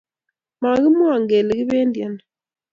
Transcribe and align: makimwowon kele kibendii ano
makimwowon 0.61 1.23
kele 1.29 1.51
kibendii 1.59 2.05
ano 2.07 2.23